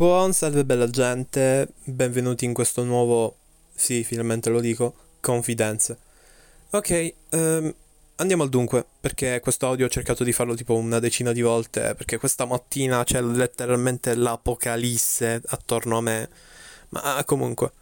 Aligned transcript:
Buon 0.00 0.32
salve 0.32 0.64
bella 0.64 0.88
gente, 0.88 1.74
benvenuti 1.84 2.46
in 2.46 2.54
questo 2.54 2.84
nuovo, 2.84 3.36
sì 3.74 4.02
finalmente 4.02 4.48
lo 4.48 4.58
dico, 4.58 4.94
confidenze. 5.20 5.98
Ok, 6.70 7.14
um, 7.32 7.74
andiamo 8.16 8.42
al 8.42 8.48
dunque, 8.48 8.82
perché 8.98 9.40
questo 9.40 9.66
audio 9.66 9.84
ho 9.84 9.90
cercato 9.90 10.24
di 10.24 10.32
farlo 10.32 10.54
tipo 10.54 10.74
una 10.74 11.00
decina 11.00 11.32
di 11.32 11.42
volte, 11.42 11.94
perché 11.94 12.16
questa 12.16 12.46
mattina 12.46 13.04
c'è 13.04 13.20
letteralmente 13.20 14.14
l'apocalisse 14.14 15.42
attorno 15.48 15.98
a 15.98 16.00
me. 16.00 16.30
Ma 16.88 17.22
comunque, 17.26 17.72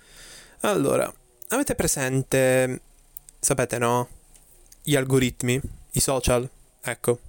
allora, 0.63 1.09
avete 1.51 1.77
presente, 1.77 2.81
sapete 3.39 3.79
no? 3.79 4.09
Gli 4.83 4.97
algoritmi, 4.97 5.61
i 5.93 6.01
social, 6.01 6.51
ecco. 6.83 7.21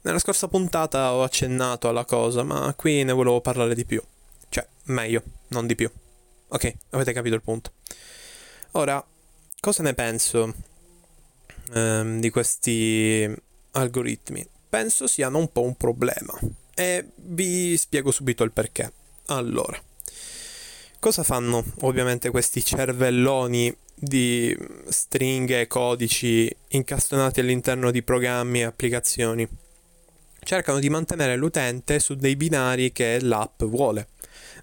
Nella 0.00 0.18
scorsa 0.18 0.48
puntata 0.48 1.12
ho 1.12 1.22
accennato 1.22 1.88
alla 1.88 2.04
cosa, 2.04 2.42
ma 2.42 2.74
qui 2.76 3.04
ne 3.04 3.12
volevo 3.12 3.40
parlare 3.40 3.76
di 3.76 3.84
più. 3.84 4.02
Cioè, 4.52 4.66
meglio, 4.84 5.22
non 5.48 5.66
di 5.66 5.74
più. 5.74 5.90
Ok, 6.48 6.74
avete 6.90 7.14
capito 7.14 7.34
il 7.34 7.40
punto. 7.40 7.72
Ora, 8.72 9.02
cosa 9.58 9.82
ne 9.82 9.94
penso 9.94 10.54
ehm, 11.72 12.20
di 12.20 12.28
questi 12.28 13.34
algoritmi? 13.70 14.46
Penso 14.68 15.06
siano 15.06 15.38
un 15.38 15.50
po' 15.50 15.62
un 15.62 15.74
problema 15.74 16.38
e 16.74 17.12
vi 17.14 17.78
spiego 17.78 18.10
subito 18.10 18.44
il 18.44 18.52
perché. 18.52 18.92
Allora, 19.28 19.82
cosa 20.98 21.22
fanno 21.22 21.64
ovviamente 21.80 22.28
questi 22.28 22.62
cervelloni 22.62 23.74
di 23.94 24.54
stringhe 24.86 25.62
e 25.62 25.66
codici 25.66 26.54
incastonati 26.68 27.40
all'interno 27.40 27.90
di 27.90 28.02
programmi 28.02 28.60
e 28.60 28.64
applicazioni? 28.64 29.48
Cercano 30.44 30.78
di 30.78 30.90
mantenere 30.90 31.36
l'utente 31.36 32.00
su 32.00 32.16
dei 32.16 32.36
binari 32.36 32.92
che 32.92 33.18
l'app 33.18 33.62
vuole. 33.62 34.08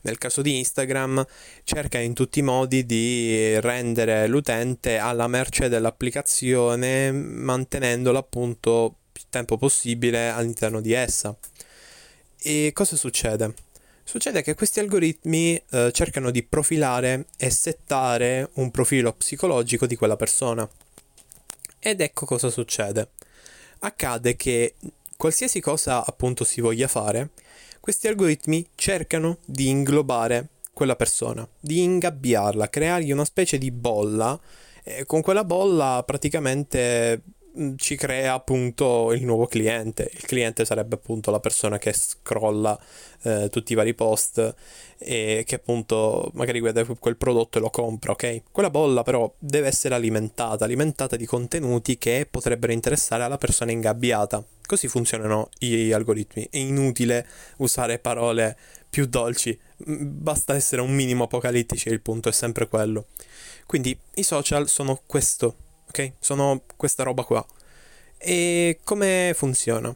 Nel 0.02 0.18
caso 0.18 0.42
di 0.42 0.58
Instagram 0.58 1.26
cerca 1.64 2.00
in 2.00 2.14
tutti 2.14 2.40
i 2.40 2.44
modi 2.44 2.86
di 2.86 3.60
rendere 3.60 4.28
l'utente 4.28 4.98
alla 4.98 5.28
merce 5.28 5.68
dell'applicazione 5.68 7.12
mantenendolo 7.12 8.18
appunto 8.18 8.96
più 9.12 9.24
tempo 9.30 9.58
possibile 9.58 10.30
all'interno 10.30 10.80
di 10.80 10.94
essa. 10.94 11.36
E 12.42 12.72
cosa 12.74 12.96
succede? 12.96 13.54
Succede 14.04 14.42
che 14.42 14.56
questi 14.56 14.80
algoritmi 14.80 15.62
eh, 15.70 15.92
cercano 15.92 16.32
di 16.32 16.42
profilare 16.42 17.28
e 17.38 17.50
settare 17.50 18.50
un 18.54 18.72
profilo 18.72 19.14
psicologico 19.14 19.86
di 19.86 19.96
quella 19.96 20.16
persona. 20.16 20.68
Ed 21.78 22.02
ecco 22.02 22.26
cosa 22.26 22.50
succede. 22.50 23.12
Accade 23.80 24.36
che 24.36 24.76
qualsiasi 25.20 25.60
cosa 25.60 26.06
appunto 26.06 26.46
si 26.46 26.62
voglia 26.62 26.88
fare, 26.88 27.32
questi 27.82 28.08
algoritmi 28.08 28.70
cercano 28.76 29.40
di 29.44 29.68
inglobare 29.68 30.48
quella 30.72 30.96
persona, 30.96 31.46
di 31.60 31.82
ingabbiarla, 31.84 32.70
creargli 32.70 33.12
una 33.12 33.26
specie 33.26 33.58
di 33.58 33.70
bolla 33.70 34.40
e 34.82 35.04
con 35.06 35.20
quella 35.20 35.44
bolla 35.44 36.02
praticamente 36.06 37.22
mm, 37.60 37.74
ci 37.76 37.98
crea 37.98 38.34
appunto 38.34 39.12
il 39.12 39.26
nuovo 39.26 39.46
cliente. 39.46 40.10
Il 40.14 40.24
cliente 40.24 40.64
sarebbe 40.64 40.96
appunto 40.96 41.32
la 41.32 41.42
persona 41.42 41.78
che 41.78 41.92
scrolla 41.92 42.80
eh, 43.24 43.50
tutti 43.52 43.74
i 43.74 43.76
vari 43.76 43.94
post 43.94 44.56
e 44.98 45.44
che 45.46 45.56
appunto 45.56 46.32
magari 46.34 46.62
guarda 46.62 46.86
quel 46.98 47.18
prodotto 47.18 47.58
e 47.58 47.62
lo 47.62 47.70
compra, 47.70 48.14
ok? 48.14 48.44
Quella 48.54 48.70
bolla 48.70 49.04
però 49.04 49.30
deve 49.38 49.68
essere 49.68 49.96
alimentata, 49.96 50.64
alimentata 50.64 51.18
di 51.18 51.26
contenuti 51.26 51.98
che 51.98 52.26
potrebbero 52.32 52.72
interessare 52.72 53.24
alla 53.24 53.38
persona 53.38 53.74
ingabbiata. 53.74 54.42
Così 54.70 54.88
funzionano 54.88 55.50
gli 55.58 55.92
algoritmi. 55.92 56.48
È 56.48 56.58
inutile 56.58 57.26
usare 57.58 57.98
parole 57.98 58.56
più 58.88 59.08
dolci, 59.08 59.60
basta 59.78 60.54
essere 60.54 60.84
un 60.84 60.94
minimo 60.94 61.24
apocalittici, 61.24 61.90
il 61.90 62.02
punto 62.02 62.30
è 62.30 62.32
sempre 62.32 62.68
quello. 62.68 63.08
Quindi 63.66 63.98
i 64.14 64.22
social 64.22 64.70
sono 64.70 65.02
questo, 65.08 65.56
ok? 65.88 66.12
Sono 66.20 66.62
questa 66.76 67.02
roba 67.02 67.24
qua. 67.24 67.44
E 68.20 68.80
come 68.84 69.34
funziona? 69.36 69.92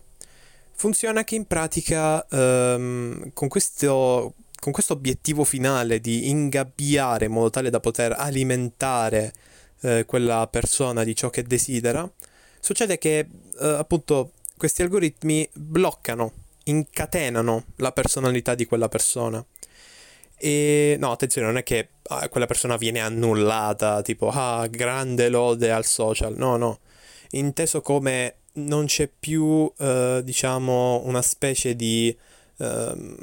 Funziona 0.72 1.24
che 1.24 1.36
in 1.36 1.46
pratica 1.46 2.26
um, 2.32 3.32
con 3.32 3.50
questo 3.50 4.34
con 4.60 4.72
questo 4.72 4.94
obiettivo 4.94 5.44
finale 5.44 6.00
di 6.00 6.30
ingabbiare 6.30 7.26
in 7.26 7.32
modo 7.32 7.52
tale 7.52 7.70
da 7.70 7.80
poter 7.80 8.16
alimentare 8.18 9.34
eh, 9.82 10.06
quella 10.08 10.48
persona 10.48 11.04
di 11.04 11.16
ciò 11.16 11.30
che 11.30 11.44
desidera, 11.44 12.12
succede 12.60 12.98
che 12.98 13.20
eh, 13.20 13.68
appunto 13.68 14.32
questi 14.64 14.82
algoritmi 14.82 15.50
bloccano, 15.52 16.32
incatenano 16.64 17.66
la 17.76 17.92
personalità 17.92 18.56
di 18.56 18.66
quella 18.66 18.88
persona. 18.88 19.46
E 20.38 20.96
no, 20.98 21.12
attenzione, 21.12 21.48
non 21.48 21.58
è 21.58 21.64
che 21.64 21.90
ah, 22.04 22.30
quella 22.30 22.46
persona 22.46 22.78
viene 22.78 23.02
annullata, 23.02 24.02
tipo, 24.02 24.30
ah, 24.30 24.66
grande 24.68 25.28
lode 25.28 25.70
al 25.70 25.84
social. 25.84 26.38
No, 26.38 26.56
no. 26.56 26.80
Inteso 27.32 27.82
come 27.82 28.36
non 28.54 28.86
c'è 28.86 29.10
più, 29.10 29.70
eh, 29.78 30.22
diciamo, 30.24 31.02
una 31.08 31.22
specie 31.22 31.76
di. 31.76 32.18
Eh, 32.56 33.16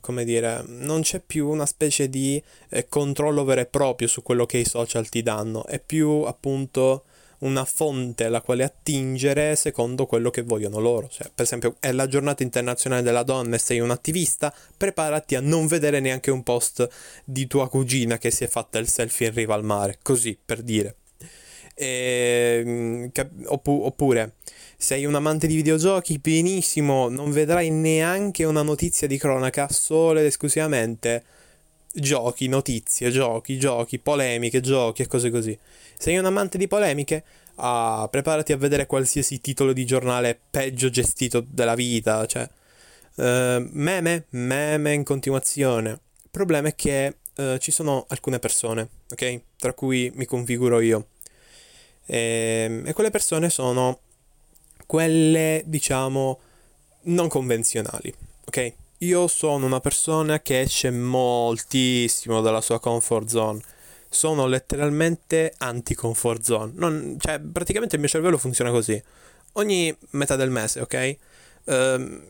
come 0.00 0.24
dire, 0.24 0.64
non 0.66 1.02
c'è 1.02 1.20
più 1.20 1.46
una 1.46 1.66
specie 1.66 2.08
di 2.08 2.42
eh, 2.70 2.88
controllo 2.88 3.44
vero 3.44 3.60
e 3.60 3.66
proprio 3.66 4.08
su 4.08 4.22
quello 4.22 4.46
che 4.46 4.56
i 4.56 4.64
social 4.64 5.10
ti 5.10 5.22
danno, 5.22 5.66
è 5.66 5.78
più 5.78 6.22
appunto 6.22 7.04
una 7.46 7.64
fonte 7.64 8.24
alla 8.24 8.40
quale 8.40 8.64
attingere 8.64 9.56
secondo 9.56 10.06
quello 10.06 10.30
che 10.30 10.42
vogliono 10.42 10.78
loro. 10.78 11.08
Cioè, 11.08 11.30
per 11.34 11.44
esempio, 11.44 11.76
è 11.80 11.92
la 11.92 12.06
giornata 12.06 12.42
internazionale 12.42 13.02
della 13.02 13.22
donna 13.22 13.56
e 13.56 13.58
sei 13.58 13.80
un 13.80 13.90
attivista, 13.90 14.52
preparati 14.76 15.34
a 15.34 15.40
non 15.40 15.66
vedere 15.66 16.00
neanche 16.00 16.30
un 16.30 16.42
post 16.42 16.88
di 17.24 17.46
tua 17.46 17.68
cugina 17.68 18.18
che 18.18 18.30
si 18.30 18.44
è 18.44 18.48
fatta 18.48 18.78
il 18.78 18.88
selfie 18.88 19.28
in 19.28 19.34
riva 19.34 19.54
al 19.54 19.64
mare, 19.64 19.98
così 20.02 20.36
per 20.42 20.62
dire. 20.62 20.96
E, 21.74 22.62
ehm, 22.64 23.10
oppure, 23.46 24.34
sei 24.76 25.04
un 25.04 25.14
amante 25.14 25.46
di 25.46 25.56
videogiochi, 25.56 26.18
benissimo, 26.18 27.08
non 27.08 27.30
vedrai 27.30 27.70
neanche 27.70 28.44
una 28.44 28.62
notizia 28.62 29.06
di 29.06 29.18
cronaca 29.18 29.68
solo 29.70 30.18
ed 30.18 30.26
esclusivamente 30.26 31.24
giochi, 32.00 32.48
notizie, 32.48 33.10
giochi, 33.10 33.58
giochi, 33.58 33.98
polemiche, 33.98 34.60
giochi 34.60 35.02
e 35.02 35.06
cose 35.06 35.30
così. 35.30 35.58
Sei 35.96 36.16
un 36.16 36.24
amante 36.24 36.58
di 36.58 36.68
polemiche? 36.68 37.24
Ah, 37.56 38.06
preparati 38.10 38.52
a 38.52 38.56
vedere 38.56 38.86
qualsiasi 38.86 39.40
titolo 39.40 39.72
di 39.72 39.86
giornale 39.86 40.38
peggio 40.50 40.90
gestito 40.90 41.44
della 41.46 41.74
vita, 41.74 42.26
cioè 42.26 42.48
uh, 43.16 43.68
meme, 43.70 44.26
meme 44.30 44.92
in 44.92 45.04
continuazione. 45.04 45.90
Il 45.90 46.30
problema 46.30 46.68
è 46.68 46.74
che 46.74 47.16
uh, 47.36 47.56
ci 47.58 47.70
sono 47.70 48.04
alcune 48.08 48.38
persone, 48.38 48.88
ok? 49.10 49.40
Tra 49.56 49.72
cui 49.72 50.10
mi 50.14 50.26
configuro 50.26 50.80
io. 50.80 51.08
E, 52.06 52.18
ehm, 52.18 52.86
e 52.86 52.92
quelle 52.92 53.10
persone 53.10 53.50
sono 53.50 54.00
quelle, 54.86 55.62
diciamo, 55.66 56.40
non 57.04 57.28
convenzionali, 57.28 58.14
ok? 58.44 58.74
Io 59.00 59.26
sono 59.26 59.66
una 59.66 59.80
persona 59.80 60.40
che 60.40 60.60
esce 60.60 60.90
moltissimo 60.90 62.40
dalla 62.40 62.62
sua 62.62 62.80
comfort 62.80 63.28
zone. 63.28 63.60
Sono 64.08 64.46
letteralmente 64.46 65.52
anti-comfort 65.58 66.42
zone. 66.42 66.72
Non, 66.76 67.16
cioè, 67.20 67.38
praticamente 67.38 67.96
il 67.96 68.00
mio 68.00 68.08
cervello 68.08 68.38
funziona 68.38 68.70
così. 68.70 69.00
Ogni 69.54 69.94
metà 70.12 70.36
del 70.36 70.48
mese, 70.48 70.80
ok? 70.80 71.16
Uh, 71.64 71.72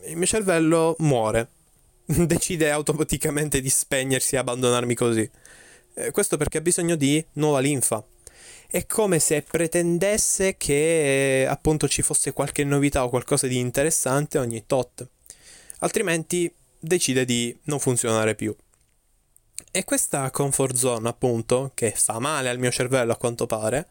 il 0.07 0.15
mio 0.15 0.25
cervello 0.25 0.95
muore. 0.99 1.47
Decide 2.03 2.69
automaticamente 2.69 3.61
di 3.61 3.69
spegnersi 3.69 4.35
e 4.35 4.39
abbandonarmi 4.39 4.93
così. 4.93 5.29
Eh, 5.93 6.11
questo 6.11 6.35
perché 6.35 6.57
ha 6.57 6.61
bisogno 6.61 6.97
di 6.97 7.25
nuova 7.33 7.59
linfa. 7.59 8.03
È 8.69 8.85
come 8.85 9.19
se 9.19 9.41
pretendesse 9.41 10.57
che 10.57 11.47
appunto 11.49 11.87
ci 11.87 12.01
fosse 12.01 12.33
qualche 12.33 12.65
novità 12.65 13.05
o 13.05 13.09
qualcosa 13.09 13.47
di 13.47 13.57
interessante 13.57 14.37
ogni 14.37 14.65
tot 14.65 15.07
altrimenti 15.79 16.53
decide 16.79 17.25
di 17.25 17.57
non 17.63 17.79
funzionare 17.79 18.35
più. 18.35 18.55
E 19.71 19.83
questa 19.83 20.31
comfort 20.31 20.75
zone, 20.75 21.07
appunto, 21.09 21.71
che 21.73 21.91
fa 21.91 22.19
male 22.19 22.49
al 22.49 22.59
mio 22.59 22.71
cervello 22.71 23.11
a 23.11 23.17
quanto 23.17 23.45
pare, 23.45 23.87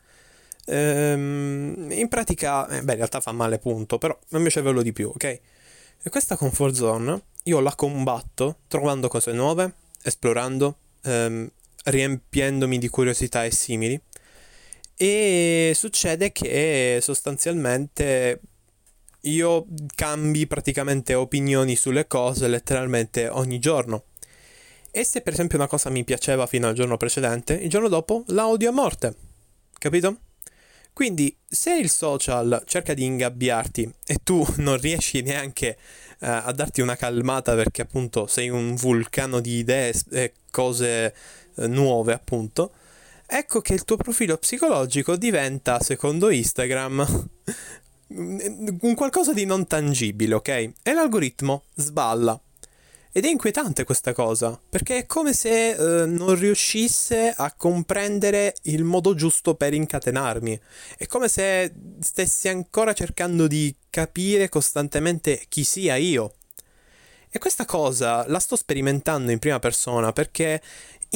ehm, 0.67 1.89
in 1.91 2.09
pratica, 2.09 2.67
eh, 2.69 2.83
beh, 2.83 2.93
in 2.93 2.99
realtà 2.99 3.21
fa 3.21 3.33
male, 3.33 3.59
punto, 3.59 3.99
però 3.99 4.17
al 4.31 4.41
mio 4.41 4.51
cervello 4.51 4.83
di 4.83 4.93
più, 4.93 5.09
ok? 5.09 5.25
E 5.25 6.11
questa 6.11 6.37
comfort 6.37 6.75
zone 6.75 7.23
io 7.45 7.61
la 7.61 7.75
combatto 7.75 8.59
trovando 8.69 9.09
cose 9.09 9.33
nuove, 9.33 9.75
esplorando, 10.03 10.77
ehm, 11.03 11.51
riempiendomi 11.85 12.79
di 12.79 12.89
curiosità 12.89 13.45
e 13.45 13.51
simili. 13.51 14.01
E 14.97 15.73
succede 15.75 16.33
che 16.33 16.99
sostanzialmente 17.03 18.41
io 19.23 19.67
cambi 19.95 20.47
praticamente 20.47 21.15
opinioni 21.15 21.77
sulle 21.77 22.07
cose 22.07 22.49
letteralmente 22.49 23.29
ogni 23.29 23.59
giorno. 23.59 24.05
E 24.91 25.05
se 25.05 25.21
per 25.21 25.35
esempio 25.35 25.59
una 25.59 25.67
cosa 25.67 25.91
mi 25.91 26.05
piaceva 26.05 26.47
fino 26.47 26.69
al 26.69 26.75
giorno 26.75 26.97
precedente, 26.97 27.55
il 27.55 27.69
giorno 27.69 27.89
dopo 27.89 28.25
la 28.29 28.49
odio 28.49 28.71
a 28.71 28.73
morte. 28.73 29.15
Capito? 29.79 30.21
Quindi, 30.97 31.37
se 31.47 31.75
il 31.77 31.91
social 31.91 32.63
cerca 32.65 32.95
di 32.95 33.05
ingabbiarti 33.05 33.93
e 34.07 34.21
tu 34.25 34.43
non 34.57 34.79
riesci 34.79 35.21
neanche 35.21 35.77
eh, 36.21 36.27
a 36.27 36.51
darti 36.53 36.81
una 36.81 36.97
calmata 36.97 37.55
perché 37.55 37.83
appunto 37.83 38.27
sei 38.27 38.49
un 38.49 38.75
vulcano 38.75 39.41
di 39.41 39.59
idee 39.59 39.93
e 40.11 40.33
cose 40.51 41.15
eh, 41.57 41.67
nuove, 41.67 42.15
appunto, 42.15 42.73
ecco 43.27 43.61
che 43.61 43.75
il 43.75 43.85
tuo 43.85 43.99
profilo 43.99 44.39
psicologico 44.39 45.17
diventa, 45.17 45.81
secondo 45.81 46.31
Instagram, 46.31 47.29
un 48.09 48.95
qualcosa 48.95 49.33
di 49.33 49.45
non 49.45 49.67
tangibile, 49.67 50.35
ok? 50.35 50.49
E 50.49 50.93
l'algoritmo 50.93 51.65
sballa. 51.75 52.41
Ed 53.17 53.25
è 53.25 53.29
inquietante 53.29 53.85
questa 53.85 54.13
cosa, 54.13 54.61
perché 54.69 54.99
è 54.99 55.07
come 55.07 55.33
se 55.33 55.71
eh, 55.71 56.05
non 56.05 56.35
riuscisse 56.35 57.33
a 57.35 57.51
comprendere 57.57 58.55
il 58.65 58.85
modo 58.85 59.15
giusto 59.15 59.55
per 59.55 59.73
incatenarmi. 59.73 60.61
È 60.99 61.07
come 61.07 61.29
se 61.29 61.73
stessi 62.01 62.49
ancora 62.49 62.93
cercando 62.93 63.47
di 63.47 63.75
capire 63.89 64.51
costantemente 64.51 65.47
chi 65.49 65.65
sia 65.65 65.97
io. 65.97 66.35
E 67.31 67.39
questa 67.39 67.65
cosa 67.65 68.29
la 68.29 68.39
sto 68.39 68.55
sperimentando 68.55 69.31
in 69.31 69.39
prima 69.39 69.61
persona 69.61 70.13
perché 70.13 70.61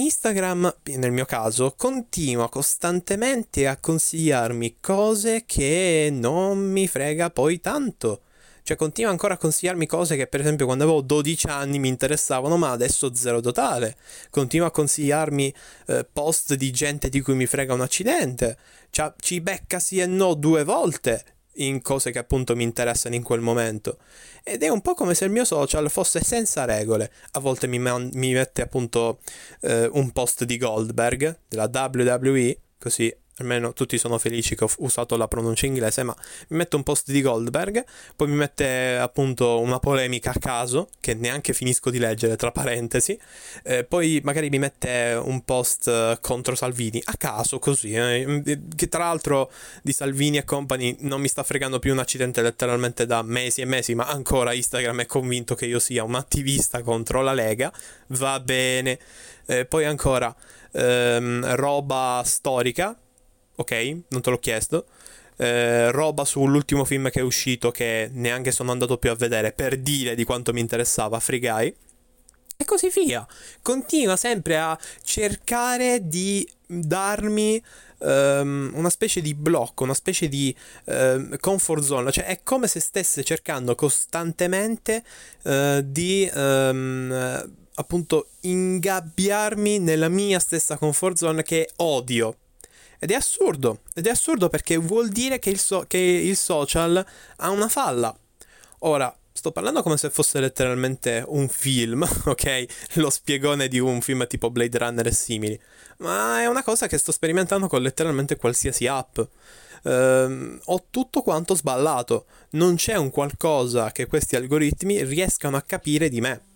Instagram, 0.01 0.77
nel 0.97 1.13
mio 1.13 1.27
caso, 1.27 1.75
continua 1.77 2.49
costantemente 2.49 3.67
a 3.67 3.77
consigliarmi 3.77 4.77
cose 4.81 5.45
che 5.45 6.09
non 6.11 6.59
mi 6.59 6.89
frega 6.89 7.29
poi 7.29 7.61
tanto. 7.61 8.23
Cioè, 8.63 8.77
continua 8.79 9.11
ancora 9.11 9.35
a 9.35 9.37
consigliarmi 9.37 9.87
cose 9.87 10.17
che, 10.17 10.27
per 10.27 10.41
esempio, 10.41 10.65
quando 10.65 10.85
avevo 10.85 11.03
12 11.03 11.49
anni 11.49 11.79
mi 11.79 11.89
interessavano, 11.89 12.57
ma 12.57 12.71
adesso 12.71 13.15
zero 13.15 13.41
totale. 13.41 13.97
Continua 14.31 14.69
a 14.69 14.71
consigliarmi 14.71 15.55
eh, 15.89 16.07
post 16.11 16.55
di 16.55 16.71
gente 16.71 17.11
di 17.11 17.21
cui 17.21 17.35
mi 17.35 17.47
frega 17.47 17.75
un 17.75 17.83
accidente. 17.83 18.57
Cioè, 18.89 19.13
ci 19.21 19.41
becca 19.41 19.79
sì 19.79 19.99
e 19.99 20.07
no 20.07 20.33
due 20.35 20.65
volte 20.65 21.25
in 21.61 21.83
cose 21.83 22.11
che 22.11 22.19
appunto 22.19 22.55
mi 22.55 22.65
interessano 22.65 23.15
in 23.15 23.23
quel 23.23 23.41
momento. 23.41 23.99
Ed 24.43 24.63
è 24.63 24.69
un 24.69 24.81
po' 24.81 24.95
come 24.95 25.15
se 25.15 25.25
il 25.25 25.31
mio 25.31 25.45
social 25.45 25.91
fosse 25.91 26.21
senza 26.23 26.65
regole. 26.65 27.11
A 27.33 27.41
volte 27.41 27.67
mi, 27.67 27.79
man- 27.79 28.11
mi 28.15 28.33
mette 28.33 28.63
appunto 28.63 29.21
eh, 29.63 29.89
un 29.93 30.11
post 30.13 30.45
di 30.45 30.57
Goldberg 30.57 31.41
della 31.49 31.71
WWE, 31.73 32.57
così 32.79 33.15
almeno 33.41 33.73
tutti 33.73 33.99
sono 33.99 34.19
felici 34.19 34.55
che 34.55 34.65
ho 34.65 34.71
usato 34.79 35.17
la 35.17 35.29
pronuncia 35.29 35.67
inglese, 35.67 36.03
ma 36.03 36.15
mi 36.49 36.59
mette 36.59 36.77
un 36.77 36.83
post 36.83 37.11
di 37.11 37.21
Goldberg, 37.23 37.85
poi 38.17 38.29
mi 38.29 38.37
mette 38.37 38.97
appunto 38.97 39.61
una 39.61 39.79
polemica 39.79 40.31
a 40.31 40.39
caso, 40.39 40.89
che 41.01 41.15
neanche 41.15 41.53
finisco 41.53 41.91
di 41.91 41.99
leggere, 41.99 42.37
tra 42.37 42.53
parentesi, 42.53 43.19
eh, 43.65 43.85
poi 43.85 44.21
magari 44.25 44.49
mi 44.49 44.59
mette 44.59 45.21
un 45.23 45.45
post 45.45 46.19
contro 46.21 46.55
Salvini, 46.55 47.01
a 47.05 47.15
caso 47.17 47.59
così, 47.59 47.93
eh, 47.93 48.43
che 48.75 48.89
tra 48.89 49.05
l'altro 49.05 49.51
di 49.83 49.93
Salvini 49.93 50.39
e 50.39 50.45
compagni 50.45 50.97
non 51.01 51.21
mi 51.21 51.29
sta 51.29 51.43
fregando 51.43 51.79
più 51.79 51.93
un 51.93 51.99
accidente 51.99 52.43
letteralmente 52.43 53.07
da 53.07 53.23
mesi 53.23 53.61
e 53.61 53.65
mesi, 53.65 53.95
ma 53.95 54.07
ancora 54.07 54.53
Instagram 54.53 55.03
è 55.03 55.07
convinto 55.07 55.55
che 55.55 55.67
io 55.67 55.79
sia 55.79 56.05
un 56.05 56.15
attivista 56.15 56.83
contro 56.83 57.23
la 57.23 57.33
Lega, 57.33 57.73
va 58.09 58.41
bene. 58.41 58.99
Eh, 59.47 59.65
poi 59.65 59.85
ancora 59.85 60.35
ehm, 60.73 61.55
roba 61.57 62.23
storica, 62.25 62.97
ok? 63.61 63.99
Non 64.09 64.21
te 64.21 64.31
l'ho 64.31 64.39
chiesto. 64.39 64.87
Eh, 65.37 65.91
roba 65.91 66.25
sull'ultimo 66.25 66.85
film 66.85 67.09
che 67.11 67.21
è 67.21 67.23
uscito 67.23 67.71
che 67.71 68.11
neanche 68.13 68.53
sono 68.53 68.73
andato 68.73 68.99
più 68.99 69.11
a 69.11 69.15
vedere 69.15 69.53
per 69.53 69.79
dire 69.79 70.15
di 70.15 70.25
quanto 70.25 70.53
mi 70.53 70.61
interessava 70.61 71.21
Free 71.21 71.39
Guy. 71.39 71.75
E 72.57 72.65
così 72.65 72.91
via. 72.95 73.27
Continua 73.63 74.17
sempre 74.17 74.59
a 74.59 74.79
cercare 75.03 76.07
di 76.07 76.47
darmi 76.67 77.63
um, 78.01 78.71
una 78.75 78.91
specie 78.91 79.23
di 79.23 79.35
blocco, 79.35 79.85
una 79.85 79.95
specie 79.95 80.29
di 80.29 80.55
uh, 80.85 81.39
comfort 81.41 81.83
zone. 81.83 82.13
Cioè 82.13 82.27
è 82.27 82.41
come 82.43 82.67
se 82.67 82.81
stesse 82.81 83.25
cercando 83.25 83.75
costantemente 83.75 85.03
uh, 85.45 85.81
di... 85.83 86.31
Um, 86.35 87.49
appunto 87.81 88.29
ingabbiarmi 88.41 89.79
nella 89.79 90.11
mia 90.11 90.39
stessa 90.39 90.77
comfort 90.77 91.17
zone 91.17 91.43
che 91.43 91.71
odio 91.77 92.37
ed 93.01 93.11
è 93.11 93.15
assurdo, 93.15 93.81
ed 93.95 94.07
è 94.07 94.11
assurdo 94.11 94.51
perché 94.51 94.77
vuol 94.77 95.09
dire 95.09 95.39
che 95.39 95.49
il, 95.49 95.59
so- 95.59 95.87
che 95.89 95.97
il 95.97 96.37
social 96.37 97.05
ha 97.37 97.51
una 97.51 97.69
falla. 97.69 98.15
Ora, 98.81 99.15
sto 99.33 99.53
parlando 99.53 99.83
come 99.83 99.97
se 99.97 100.11
fosse 100.11 100.39
letteralmente 100.39 101.25
un 101.27 101.49
film, 101.49 102.07
ok? 102.27 102.67
Lo 102.95 103.09
spiegone 103.09 103.69
di 103.69 103.79
un 103.79 104.03
film 104.03 104.27
tipo 104.27 104.51
Blade 104.51 104.77
Runner 104.77 105.07
e 105.07 105.13
simili. 105.13 105.59
Ma 105.99 106.43
è 106.43 106.47
una 106.47 106.63
cosa 106.63 106.87
che 106.87 106.99
sto 106.99 107.11
sperimentando 107.11 107.69
con 107.69 107.81
letteralmente 107.81 108.37
qualsiasi 108.37 108.87
app. 108.87 109.19
Uh, 109.83 110.59
ho 110.63 110.87
tutto 110.91 111.23
quanto 111.23 111.55
sballato. 111.55 112.27
Non 112.51 112.75
c'è 112.77 112.97
un 112.97 113.09
qualcosa 113.09 113.93
che 113.93 114.07
questi 114.07 114.37
algoritmi 114.37 115.05
riescano 115.05 115.57
a 115.57 115.63
capire 115.63 116.11
di 116.11 116.21
me. 116.21 116.49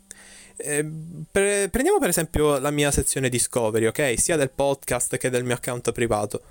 Eh, 0.57 0.89
pre- 1.31 1.69
prendiamo 1.69 1.99
per 1.99 2.09
esempio 2.09 2.59
la 2.59 2.71
mia 2.71 2.91
sezione 2.91 3.29
Discovery, 3.29 3.87
ok? 3.87 4.15
Sia 4.19 4.37
del 4.37 4.51
podcast 4.51 5.17
che 5.17 5.31
del 5.31 5.45
mio 5.45 5.55
account 5.55 5.93
privato. 5.93 6.43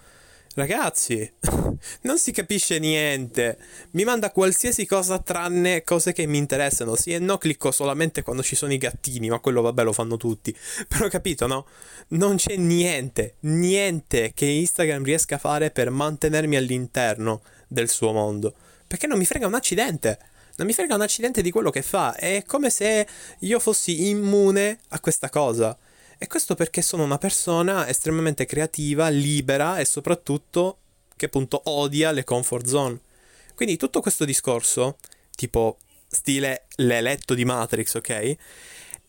Ragazzi, 0.55 1.33
non 2.01 2.19
si 2.19 2.31
capisce 2.31 2.77
niente. 2.77 3.57
Mi 3.91 4.03
manda 4.03 4.29
qualsiasi 4.31 4.85
cosa 4.85 5.17
tranne 5.17 5.83
cose 5.83 6.13
che 6.13 6.27
mi 6.27 6.37
interessano. 6.37 6.95
Sì 6.95 7.11
e 7.13 7.19
no, 7.19 7.39
clicco 7.39 7.71
solamente 7.71 8.21
quando 8.21 8.43
ci 8.43 8.55
sono 8.55 8.71
i 8.71 8.77
gattini, 8.77 9.29
ma 9.29 9.39
quello 9.39 9.61
vabbè 9.61 9.83
lo 9.83 9.93
fanno 9.93 10.15
tutti. 10.15 10.55
Però 10.87 11.07
capito, 11.07 11.47
no? 11.47 11.65
Non 12.09 12.35
c'è 12.35 12.55
niente, 12.55 13.35
niente 13.41 14.33
che 14.35 14.45
Instagram 14.45 15.03
riesca 15.03 15.35
a 15.35 15.39
fare 15.39 15.71
per 15.71 15.89
mantenermi 15.89 16.55
all'interno 16.55 17.41
del 17.67 17.89
suo 17.89 18.11
mondo. 18.11 18.53
Perché 18.85 19.07
non 19.07 19.17
mi 19.17 19.25
frega 19.25 19.47
un 19.47 19.55
accidente 19.55 20.19
non 20.55 20.67
mi 20.67 20.73
frega 20.73 20.95
un 20.95 21.01
accidente 21.01 21.41
di 21.41 21.51
quello 21.51 21.69
che 21.69 21.81
fa. 21.81 22.15
È 22.15 22.43
come 22.45 22.69
se 22.69 23.07
io 23.39 23.59
fossi 23.59 24.09
immune 24.09 24.79
a 24.89 24.99
questa 24.99 25.29
cosa. 25.29 25.77
E 26.17 26.27
questo 26.27 26.55
perché 26.55 26.81
sono 26.81 27.03
una 27.03 27.17
persona 27.17 27.87
estremamente 27.87 28.45
creativa, 28.45 29.09
libera 29.09 29.77
e 29.77 29.85
soprattutto 29.85 30.77
che 31.15 31.25
appunto 31.25 31.61
odia 31.65 32.11
le 32.11 32.23
comfort 32.23 32.65
zone. 32.65 32.99
Quindi 33.55 33.77
tutto 33.77 33.99
questo 34.01 34.25
discorso, 34.25 34.97
tipo 35.35 35.77
stile 36.07 36.67
l'eletto 36.77 37.33
di 37.33 37.45
Matrix, 37.45 37.95
ok? 37.95 38.35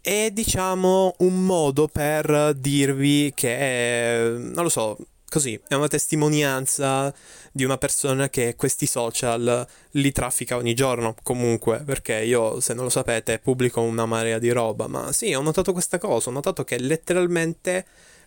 È 0.01 0.31
diciamo 0.33 1.15
un 1.19 1.45
modo 1.45 1.89
per 1.89 2.53
dirvi 2.57 3.33
che, 3.35 4.35
non 4.37 4.63
lo 4.65 4.69
so, 4.69 4.97
Così, 5.35 5.61
è 5.67 5.75
una 5.75 5.89
testimonianza 5.89 7.13
di 7.51 7.65
una 7.65 7.77
persona 7.77 8.31
che 8.31 8.55
questi 8.55 8.87
social 8.87 9.67
li 9.91 10.13
traffica 10.13 10.55
ogni 10.55 10.75
giorno, 10.75 11.17
comunque, 11.25 11.83
perché 11.85 12.23
io, 12.23 12.61
se 12.61 12.73
non 12.73 12.85
lo 12.85 12.89
sapete, 12.89 13.41
pubblico 13.41 13.81
una 13.81 14.07
marea 14.07 14.39
di 14.39 14.51
roba, 14.51 14.87
ma 14.87 15.11
sì, 15.11 15.35
ho 15.35 15.43
notato 15.43 15.73
questa 15.73 15.99
cosa, 15.99 16.31
ho 16.31 16.33
notato 16.33 16.63
che 16.63 16.79
letteralmente 16.79 17.85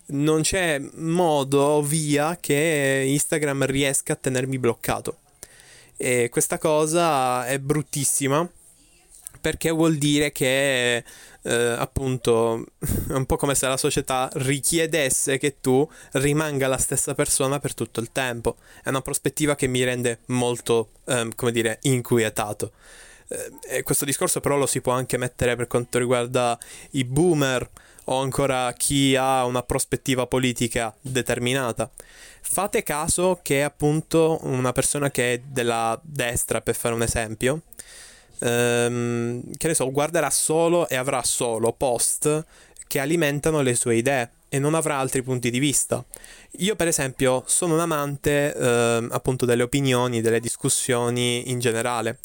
non 0.08 0.42
c'è 0.42 0.78
modo 0.96 1.80
via 1.80 2.36
che 2.38 3.04
Instagram 3.06 3.64
riesca 3.64 4.12
a 4.12 4.16
tenermi 4.16 4.58
bloccato. 4.58 5.16
E 5.96 6.28
questa 6.28 6.58
cosa 6.58 7.46
è 7.46 7.58
bruttissima 7.58 8.46
perché 9.40 9.70
vuol 9.70 9.96
dire 9.96 10.30
che 10.30 11.02
eh, 11.48 11.74
appunto 11.78 12.66
è 13.08 13.12
un 13.14 13.24
po' 13.24 13.36
come 13.36 13.54
se 13.54 13.66
la 13.66 13.78
società 13.78 14.28
richiedesse 14.34 15.38
che 15.38 15.60
tu 15.60 15.88
rimanga 16.12 16.68
la 16.68 16.76
stessa 16.76 17.14
persona 17.14 17.58
per 17.58 17.74
tutto 17.74 18.00
il 18.00 18.12
tempo. 18.12 18.56
È 18.82 18.90
una 18.90 19.00
prospettiva 19.00 19.54
che 19.54 19.66
mi 19.66 19.82
rende 19.82 20.20
molto, 20.26 20.90
eh, 21.06 21.28
come 21.34 21.50
dire, 21.50 21.78
inquietato. 21.82 22.72
Eh, 23.68 23.82
questo 23.82 24.04
discorso 24.04 24.40
però 24.40 24.56
lo 24.56 24.66
si 24.66 24.80
può 24.80 24.92
anche 24.92 25.16
mettere 25.16 25.56
per 25.56 25.66
quanto 25.66 25.98
riguarda 25.98 26.58
i 26.92 27.04
boomer 27.04 27.68
o 28.04 28.20
ancora 28.20 28.72
chi 28.72 29.16
ha 29.16 29.44
una 29.44 29.62
prospettiva 29.62 30.26
politica 30.26 30.94
determinata. 31.00 31.90
Fate 32.40 32.82
caso 32.82 33.40
che 33.42 33.62
appunto 33.62 34.38
una 34.42 34.72
persona 34.72 35.10
che 35.10 35.34
è 35.34 35.38
della 35.46 35.98
destra, 36.02 36.62
per 36.62 36.74
fare 36.74 36.94
un 36.94 37.02
esempio, 37.02 37.62
ehm, 38.40 39.42
che 39.56 39.68
ne 39.68 39.74
so, 39.74 39.90
guarderà 39.90 40.30
solo 40.30 40.88
e 40.88 40.96
avrà 40.96 41.22
solo 41.22 41.72
post 41.72 42.44
che 42.86 42.98
alimentano 42.98 43.60
le 43.60 43.74
sue 43.74 43.96
idee 43.96 44.30
e 44.48 44.58
non 44.58 44.74
avrà 44.74 44.96
altri 44.96 45.22
punti 45.22 45.50
di 45.50 45.58
vista. 45.58 46.04
Io, 46.58 46.74
per 46.74 46.88
esempio, 46.88 47.44
sono 47.46 47.74
un 47.74 47.80
amante 47.80 48.54
eh, 48.54 49.06
appunto 49.10 49.44
delle 49.44 49.62
opinioni, 49.62 50.20
delle 50.20 50.40
discussioni 50.40 51.50
in 51.50 51.58
generale, 51.58 52.18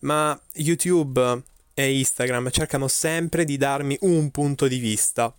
ma 0.00 0.38
YouTube 0.54 1.42
e 1.74 1.98
Instagram 1.98 2.50
cercano 2.50 2.86
sempre 2.88 3.44
di 3.44 3.56
darmi 3.56 3.96
un 4.02 4.30
punto 4.30 4.68
di 4.68 4.78
vista. 4.78 5.34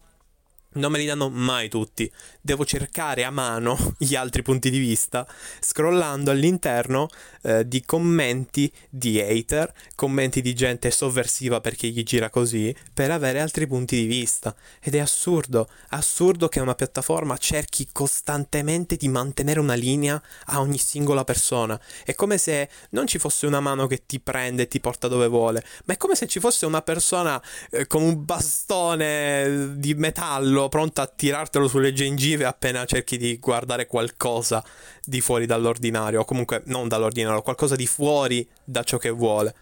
Non 0.73 0.91
me 0.91 0.99
li 0.99 1.05
danno 1.05 1.29
mai 1.29 1.69
tutti. 1.69 2.09
Devo 2.39 2.65
cercare 2.65 3.23
a 3.23 3.31
mano 3.31 3.77
gli 3.97 4.15
altri 4.15 4.41
punti 4.41 4.69
di 4.69 4.77
vista, 4.77 5.27
scrollando 5.59 6.31
all'interno 6.31 7.07
eh, 7.43 7.67
di 7.67 7.83
commenti 7.83 8.71
di 8.89 9.19
hater, 9.19 9.73
commenti 9.95 10.41
di 10.41 10.53
gente 10.53 10.91
sovversiva 10.91 11.59
perché 11.59 11.87
gli 11.87 12.03
gira 12.03 12.29
così, 12.29 12.73
per 12.93 13.11
avere 13.11 13.39
altri 13.39 13.67
punti 13.67 13.95
di 13.95 14.05
vista. 14.05 14.55
Ed 14.81 14.95
è 14.95 14.99
assurdo, 14.99 15.69
assurdo 15.89 16.47
che 16.47 16.59
una 16.59 16.75
piattaforma 16.75 17.37
cerchi 17.37 17.89
costantemente 17.91 18.95
di 18.95 19.07
mantenere 19.07 19.59
una 19.59 19.73
linea 19.73 20.21
a 20.45 20.59
ogni 20.59 20.77
singola 20.77 21.23
persona. 21.23 21.79
È 22.05 22.13
come 22.13 22.37
se 22.37 22.69
non 22.91 23.07
ci 23.07 23.19
fosse 23.19 23.45
una 23.45 23.59
mano 23.59 23.87
che 23.87 24.05
ti 24.05 24.19
prende 24.19 24.63
e 24.63 24.67
ti 24.67 24.79
porta 24.79 25.07
dove 25.07 25.27
vuole, 25.27 25.63
ma 25.85 25.93
è 25.93 25.97
come 25.97 26.15
se 26.15 26.27
ci 26.27 26.39
fosse 26.39 26.65
una 26.65 26.81
persona 26.81 27.41
eh, 27.71 27.87
con 27.87 28.01
un 28.01 28.23
bastone 28.23 29.73
di 29.77 29.93
metallo 29.95 30.61
quello 30.62 30.70
pronto 30.70 31.01
a 31.01 31.08
tirartelo 31.08 31.68
sulle 31.68 31.94
gengive 31.94 32.46
appena 32.46 32.86
cerchi 32.86 33.18
di 33.18 33.38
guardare 33.39 33.88
qualcosa 33.88 34.63
di 35.03 35.22
fuori 35.22 35.46
dall'ordinario, 35.46 36.22
o 36.22 36.25
comunque 36.25 36.62
non 36.65 36.88
dall'ordinario, 36.88 37.41
qualcosa 37.41 37.75
di 37.75 37.88
fuori 37.88 38.48
da 38.63 38.84
ciò 38.84 38.98
che 38.98 39.10
vuole. 39.10 39.56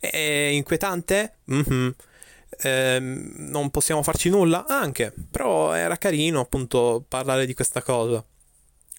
È 0.00 0.16
inquietante? 0.16 1.36
Mm-hmm. 1.50 1.88
Eh, 2.62 2.98
non 3.00 3.70
possiamo 3.70 4.02
farci 4.02 4.28
nulla? 4.28 4.66
Anche, 4.66 5.12
però 5.30 5.72
era 5.72 5.96
carino 5.96 6.40
appunto 6.40 7.04
parlare 7.06 7.46
di 7.46 7.54
questa 7.54 7.82
cosa. 7.82 8.22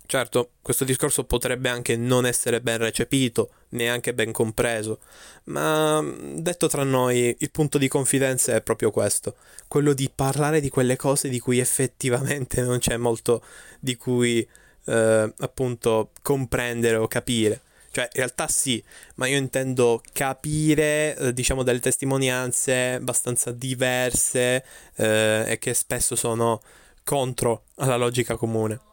Certo, 0.05 0.51
questo 0.61 0.83
discorso 0.83 1.23
potrebbe 1.23 1.69
anche 1.69 1.95
non 1.95 2.25
essere 2.25 2.61
ben 2.61 2.77
recepito, 2.77 3.49
neanche 3.69 4.13
ben 4.13 4.31
compreso, 4.31 4.99
ma 5.45 6.03
detto 6.35 6.67
tra 6.67 6.83
noi, 6.83 7.35
il 7.39 7.51
punto 7.51 7.77
di 7.79 7.87
confidenza 7.87 8.53
è 8.53 8.61
proprio 8.61 8.91
questo, 8.91 9.35
quello 9.67 9.93
di 9.93 10.11
parlare 10.13 10.59
di 10.59 10.69
quelle 10.69 10.97
cose 10.97 11.29
di 11.29 11.39
cui 11.39 11.57
effettivamente 11.59 12.61
non 12.61 12.77
c'è 12.79 12.97
molto 12.97 13.43
di 13.79 13.95
cui 13.95 14.47
eh, 14.85 15.33
appunto 15.39 16.11
comprendere 16.21 16.97
o 16.97 17.07
capire. 17.07 17.61
Cioè, 17.89 18.03
in 18.05 18.11
realtà 18.13 18.47
sì, 18.47 18.83
ma 19.15 19.27
io 19.27 19.37
intendo 19.37 20.01
capire, 20.13 21.15
eh, 21.15 21.33
diciamo, 21.33 21.63
delle 21.63 21.79
testimonianze 21.79 22.93
abbastanza 22.95 23.51
diverse 23.51 24.63
eh, 24.95 25.45
e 25.47 25.57
che 25.59 25.73
spesso 25.73 26.15
sono 26.15 26.61
contro 27.03 27.63
alla 27.75 27.97
logica 27.97 28.35
comune 28.35 28.91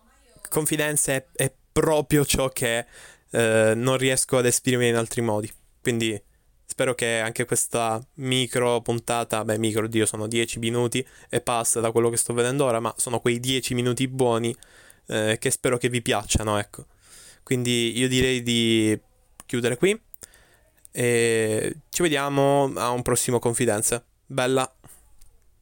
confidenza 0.51 1.13
è, 1.13 1.25
è 1.33 1.51
proprio 1.73 2.27
ciò 2.27 2.51
che 2.51 2.85
eh, 3.31 3.73
non 3.75 3.97
riesco 3.97 4.37
ad 4.37 4.45
esprimere 4.45 4.89
in 4.89 4.97
altri 4.97 5.23
modi. 5.23 5.51
Quindi 5.81 6.21
spero 6.67 6.95
che 6.95 7.21
anche 7.21 7.47
questa 7.47 8.05
micro 8.15 8.83
puntata, 8.83 9.45
beh 9.45 9.59
micro, 9.59 9.87
Dio, 9.87 10.05
sono 10.05 10.27
10 10.27 10.59
minuti 10.59 11.07
e 11.31 11.41
passa 11.41 11.81
da 11.81 11.91
quello 11.91 12.11
che 12.11 12.17
sto 12.17 12.35
vedendo 12.35 12.67
ora, 12.67 12.81
ma 12.81 12.93
sono 12.97 13.21
quei 13.21 13.41
10 13.41 13.75
minuti 13.75 14.07
buoni 14.09 14.55
eh, 15.07 15.37
che 15.41 15.51
spero 15.51 15.79
che 15.79 15.89
vi 15.89 16.03
piacciono, 16.03 16.59
ecco. 16.59 16.87
Quindi 17.43 17.97
io 17.99 18.09
direi 18.09 18.43
di 18.43 18.99
chiudere 19.47 19.77
qui 19.77 19.99
e 20.93 21.77
ci 21.89 22.03
vediamo 22.03 22.73
a 22.77 22.91
un 22.91 23.03
prossimo 23.03 23.39
Confidenza. 23.39 24.05
Bella! 24.27 24.71